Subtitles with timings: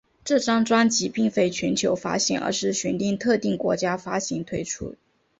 [0.25, 4.95] 这张专辑并非全球发行而是选定特定国家发行推出。